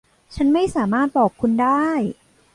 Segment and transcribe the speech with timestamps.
[0.35, 1.87] ฉันไม่สามารถบอกคุณได้.